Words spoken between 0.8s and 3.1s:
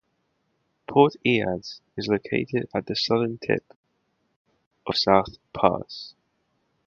Port Eads is located at the